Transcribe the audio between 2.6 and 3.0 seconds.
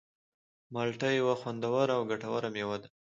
ده.